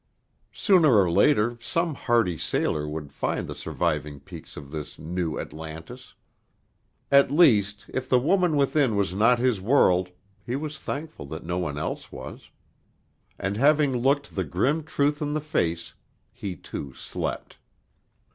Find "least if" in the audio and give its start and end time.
7.29-8.09